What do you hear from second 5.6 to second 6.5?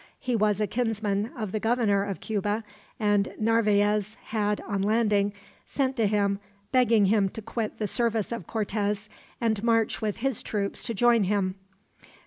sent to him